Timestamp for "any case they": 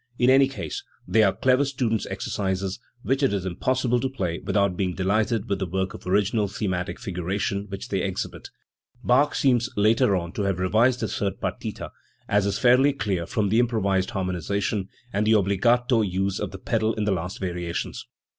0.31-1.21